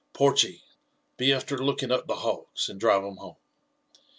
[0.13, 0.61] Porchy 1
[1.17, 3.35] be after looking up the hogs, and drive 'em home.